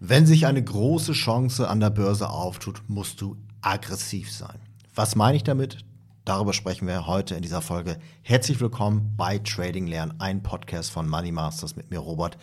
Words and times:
Wenn 0.00 0.26
sich 0.26 0.46
eine 0.46 0.62
große 0.62 1.12
Chance 1.12 1.68
an 1.68 1.80
der 1.80 1.90
Börse 1.90 2.28
auftut, 2.28 2.82
musst 2.88 3.20
du 3.20 3.36
aggressiv 3.60 4.32
sein. 4.32 4.58
Was 4.94 5.14
meine 5.14 5.36
ich 5.36 5.44
damit? 5.44 5.84
Darüber 6.24 6.52
sprechen 6.52 6.88
wir 6.88 7.06
heute 7.06 7.34
in 7.34 7.42
dieser 7.42 7.60
Folge. 7.62 7.98
Herzlich 8.22 8.60
willkommen 8.60 9.14
bei 9.16 9.38
Trading 9.38 9.86
Lernen, 9.86 10.14
ein 10.18 10.42
Podcast 10.42 10.90
von 10.90 11.08
Money 11.08 11.32
Masters 11.32 11.76
mit 11.76 11.90
mir, 11.90 11.98
Robert. 11.98 12.38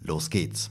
Los 0.00 0.30
geht's. 0.30 0.70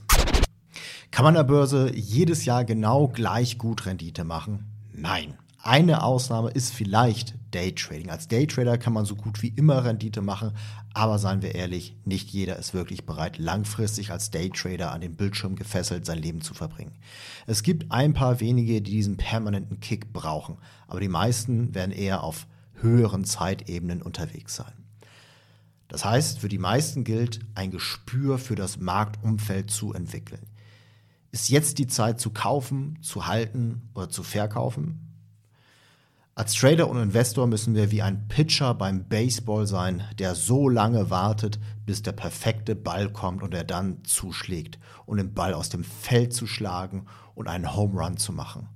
Kann 1.10 1.24
man 1.24 1.36
an 1.36 1.46
der 1.46 1.52
Börse 1.52 1.92
jedes 1.94 2.44
Jahr 2.44 2.64
genau 2.64 3.08
gleich 3.08 3.58
gut 3.58 3.84
Rendite 3.84 4.24
machen? 4.24 4.70
Nein. 4.94 5.34
Eine 5.64 6.02
Ausnahme 6.02 6.50
ist 6.50 6.74
vielleicht 6.74 7.36
Daytrading. 7.52 8.10
Als 8.10 8.26
Daytrader 8.26 8.78
kann 8.78 8.92
man 8.92 9.04
so 9.04 9.14
gut 9.14 9.42
wie 9.42 9.48
immer 9.54 9.84
Rendite 9.84 10.20
machen, 10.20 10.56
aber 10.92 11.20
seien 11.20 11.40
wir 11.40 11.54
ehrlich, 11.54 11.96
nicht 12.04 12.30
jeder 12.30 12.56
ist 12.56 12.74
wirklich 12.74 13.06
bereit, 13.06 13.38
langfristig 13.38 14.10
als 14.10 14.32
Daytrader 14.32 14.90
an 14.90 15.02
den 15.02 15.14
Bildschirm 15.14 15.54
gefesselt 15.54 16.04
sein 16.04 16.18
Leben 16.18 16.40
zu 16.40 16.52
verbringen. 16.52 16.98
Es 17.46 17.62
gibt 17.62 17.92
ein 17.92 18.12
paar 18.12 18.40
wenige, 18.40 18.82
die 18.82 18.90
diesen 18.90 19.16
permanenten 19.16 19.78
Kick 19.78 20.12
brauchen, 20.12 20.58
aber 20.88 20.98
die 20.98 21.06
meisten 21.06 21.72
werden 21.76 21.92
eher 21.92 22.24
auf 22.24 22.48
höheren 22.80 23.24
Zeitebenen 23.24 24.02
unterwegs 24.02 24.56
sein. 24.56 24.72
Das 25.86 26.04
heißt, 26.04 26.40
für 26.40 26.48
die 26.48 26.58
meisten 26.58 27.04
gilt, 27.04 27.38
ein 27.54 27.70
Gespür 27.70 28.38
für 28.38 28.56
das 28.56 28.78
Marktumfeld 28.80 29.70
zu 29.70 29.92
entwickeln. 29.92 30.42
Ist 31.30 31.50
jetzt 31.50 31.78
die 31.78 31.86
Zeit 31.86 32.18
zu 32.18 32.30
kaufen, 32.30 32.98
zu 33.00 33.28
halten 33.28 33.90
oder 33.94 34.08
zu 34.08 34.24
verkaufen? 34.24 35.11
Als 36.34 36.54
Trader 36.54 36.88
und 36.88 36.98
Investor 36.98 37.46
müssen 37.46 37.74
wir 37.74 37.90
wie 37.90 38.00
ein 38.00 38.26
Pitcher 38.26 38.72
beim 38.72 39.04
Baseball 39.06 39.66
sein, 39.66 40.02
der 40.18 40.34
so 40.34 40.66
lange 40.66 41.10
wartet, 41.10 41.60
bis 41.84 42.00
der 42.00 42.12
perfekte 42.12 42.74
Ball 42.74 43.12
kommt 43.12 43.42
und 43.42 43.52
er 43.52 43.64
dann 43.64 44.02
zuschlägt, 44.04 44.78
um 45.04 45.18
den 45.18 45.34
Ball 45.34 45.52
aus 45.52 45.68
dem 45.68 45.84
Feld 45.84 46.32
zu 46.32 46.46
schlagen 46.46 47.04
und 47.34 47.48
einen 47.48 47.76
Home 47.76 48.00
Run 48.00 48.16
zu 48.16 48.32
machen. 48.32 48.68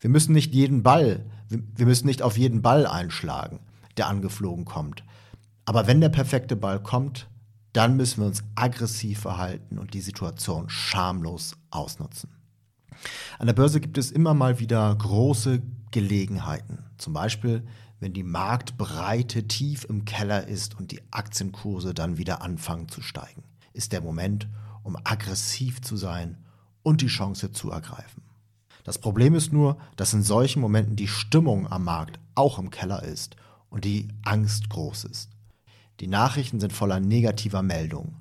Wir 0.00 0.10
müssen 0.10 0.34
nicht 0.34 0.52
jeden 0.52 0.82
Ball, 0.82 1.24
wir 1.48 1.86
müssen 1.86 2.06
nicht 2.06 2.20
auf 2.20 2.36
jeden 2.36 2.60
Ball 2.60 2.86
einschlagen, 2.86 3.60
der 3.96 4.08
angeflogen 4.08 4.66
kommt. 4.66 5.02
Aber 5.64 5.86
wenn 5.86 6.02
der 6.02 6.10
perfekte 6.10 6.56
Ball 6.56 6.82
kommt, 6.82 7.26
dann 7.72 7.96
müssen 7.96 8.20
wir 8.20 8.26
uns 8.26 8.44
aggressiv 8.54 9.20
verhalten 9.20 9.78
und 9.78 9.94
die 9.94 10.02
Situation 10.02 10.68
schamlos 10.68 11.56
ausnutzen. 11.70 12.28
An 13.38 13.46
der 13.46 13.54
Börse 13.54 13.80
gibt 13.80 13.98
es 13.98 14.10
immer 14.10 14.34
mal 14.34 14.58
wieder 14.58 14.94
große 14.94 15.62
Gelegenheiten. 15.90 16.84
Zum 16.98 17.12
Beispiel, 17.12 17.66
wenn 18.00 18.12
die 18.12 18.22
Marktbreite 18.22 19.48
tief 19.48 19.84
im 19.84 20.04
Keller 20.04 20.46
ist 20.46 20.78
und 20.78 20.92
die 20.92 21.00
Aktienkurse 21.10 21.94
dann 21.94 22.18
wieder 22.18 22.42
anfangen 22.42 22.88
zu 22.88 23.00
steigen, 23.00 23.42
ist 23.72 23.92
der 23.92 24.02
Moment, 24.02 24.48
um 24.82 24.96
aggressiv 25.04 25.80
zu 25.80 25.96
sein 25.96 26.38
und 26.82 27.00
die 27.00 27.06
Chance 27.08 27.52
zu 27.52 27.70
ergreifen. 27.70 28.22
Das 28.84 28.98
Problem 28.98 29.34
ist 29.34 29.52
nur, 29.52 29.78
dass 29.96 30.12
in 30.12 30.22
solchen 30.22 30.60
Momenten 30.60 30.94
die 30.94 31.08
Stimmung 31.08 31.66
am 31.66 31.84
Markt 31.84 32.20
auch 32.34 32.58
im 32.58 32.70
Keller 32.70 33.02
ist 33.02 33.34
und 33.68 33.84
die 33.84 34.08
Angst 34.22 34.70
groß 34.70 35.04
ist. 35.04 35.30
Die 35.98 36.06
Nachrichten 36.06 36.60
sind 36.60 36.72
voller 36.72 37.00
negativer 37.00 37.62
Meldungen. 37.62 38.14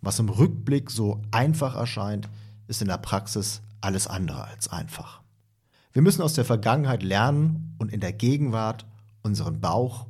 Was 0.00 0.18
im 0.18 0.28
Rückblick 0.28 0.90
so 0.90 1.22
einfach 1.30 1.76
erscheint, 1.76 2.28
ist 2.66 2.82
in 2.82 2.88
der 2.88 2.98
Praxis 2.98 3.62
alles 3.82 4.06
andere 4.06 4.44
als 4.44 4.68
einfach. 4.68 5.20
Wir 5.92 6.02
müssen 6.02 6.22
aus 6.22 6.34
der 6.34 6.44
Vergangenheit 6.44 7.02
lernen 7.02 7.74
und 7.78 7.92
in 7.92 8.00
der 8.00 8.12
Gegenwart 8.12 8.86
unseren 9.22 9.60
Bauch 9.60 10.06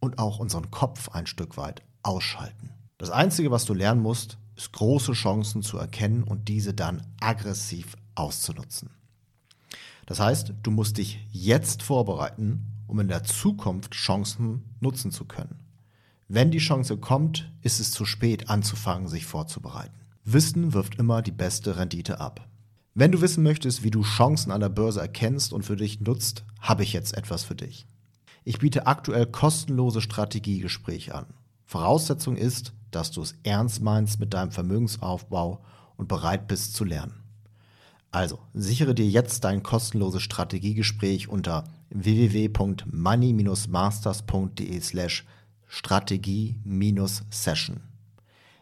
und 0.00 0.18
auch 0.18 0.38
unseren 0.38 0.70
Kopf 0.70 1.08
ein 1.10 1.26
Stück 1.26 1.56
weit 1.56 1.82
ausschalten. 2.02 2.70
Das 2.98 3.10
Einzige, 3.10 3.50
was 3.50 3.64
du 3.64 3.74
lernen 3.74 4.02
musst, 4.02 4.38
ist 4.56 4.72
große 4.72 5.12
Chancen 5.12 5.62
zu 5.62 5.78
erkennen 5.78 6.24
und 6.24 6.48
diese 6.48 6.74
dann 6.74 7.02
aggressiv 7.20 7.96
auszunutzen. 8.14 8.90
Das 10.06 10.20
heißt, 10.20 10.54
du 10.62 10.70
musst 10.70 10.98
dich 10.98 11.20
jetzt 11.30 11.82
vorbereiten, 11.82 12.66
um 12.86 12.98
in 12.98 13.08
der 13.08 13.24
Zukunft 13.24 13.92
Chancen 13.92 14.64
nutzen 14.80 15.12
zu 15.12 15.26
können. 15.26 15.60
Wenn 16.28 16.50
die 16.50 16.58
Chance 16.58 16.96
kommt, 16.96 17.50
ist 17.62 17.80
es 17.80 17.92
zu 17.92 18.04
spät 18.04 18.50
anzufangen, 18.50 19.08
sich 19.08 19.26
vorzubereiten. 19.26 19.94
Wissen 20.24 20.72
wirft 20.72 20.96
immer 20.96 21.22
die 21.22 21.32
beste 21.32 21.76
Rendite 21.76 22.20
ab. 22.20 22.46
Wenn 22.94 23.12
du 23.12 23.20
wissen 23.20 23.42
möchtest, 23.42 23.84
wie 23.84 23.90
du 23.90 24.02
Chancen 24.02 24.50
an 24.50 24.60
der 24.60 24.68
Börse 24.68 25.00
erkennst 25.00 25.52
und 25.52 25.64
für 25.64 25.76
dich 25.76 26.00
nutzt, 26.00 26.44
habe 26.60 26.82
ich 26.82 26.92
jetzt 26.92 27.16
etwas 27.16 27.44
für 27.44 27.54
dich. 27.54 27.86
Ich 28.44 28.58
biete 28.58 28.86
aktuell 28.86 29.26
kostenlose 29.26 30.00
Strategiegespräche 30.00 31.14
an. 31.14 31.26
Voraussetzung 31.64 32.36
ist, 32.36 32.72
dass 32.90 33.10
du 33.10 33.22
es 33.22 33.34
ernst 33.42 33.82
meinst 33.82 34.20
mit 34.20 34.32
deinem 34.34 34.50
Vermögensaufbau 34.50 35.64
und 35.96 36.08
bereit 36.08 36.48
bist 36.48 36.74
zu 36.74 36.84
lernen. 36.84 37.22
Also, 38.10 38.38
sichere 38.54 38.94
dir 38.94 39.06
jetzt 39.06 39.44
dein 39.44 39.62
kostenloses 39.62 40.22
Strategiegespräch 40.22 41.28
unter 41.28 41.64
www.money-masters.de 41.90 44.80
slash 44.80 45.26
strategie-session 45.66 47.82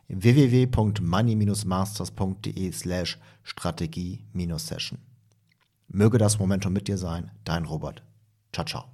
www.money-masters.de 0.09 2.73
slash 2.73 3.19
Strategie-Session. 3.43 4.99
Möge 5.89 6.19
das 6.19 6.39
Momentum 6.39 6.73
mit 6.73 6.87
dir 6.89 6.99
sein, 6.99 7.31
dein 7.45 7.65
Robert. 7.65 8.03
Ciao, 8.53 8.67
ciao. 8.67 8.85